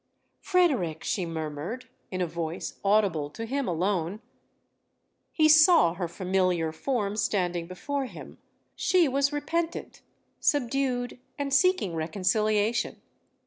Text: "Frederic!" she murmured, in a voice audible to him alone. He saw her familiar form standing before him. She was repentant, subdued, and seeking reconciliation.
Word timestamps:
"Frederic!" 0.39 1.03
she 1.03 1.27
murmured, 1.27 1.87
in 2.09 2.21
a 2.21 2.25
voice 2.25 2.79
audible 2.83 3.29
to 3.29 3.45
him 3.45 3.67
alone. 3.67 4.19
He 5.31 5.47
saw 5.47 5.93
her 5.93 6.07
familiar 6.07 6.71
form 6.71 7.15
standing 7.15 7.67
before 7.67 8.05
him. 8.05 8.39
She 8.75 9.07
was 9.07 9.31
repentant, 9.31 10.01
subdued, 10.39 11.19
and 11.37 11.53
seeking 11.53 11.93
reconciliation. 11.93 12.99